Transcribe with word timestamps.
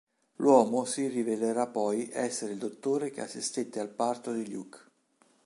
L'uomo 0.37 0.85
si 0.85 1.05
rivelerà 1.07 1.67
poi 1.67 2.09
essere 2.11 2.53
il 2.53 2.57
dottore 2.57 3.11
che 3.11 3.21
assistette 3.21 3.79
al 3.79 3.89
parto 3.89 4.31
di 4.31 4.51
Luke. 4.51 4.79